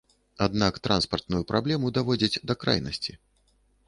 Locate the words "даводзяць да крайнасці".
1.97-3.13